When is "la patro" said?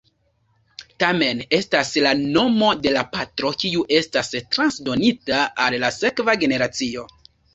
2.95-3.51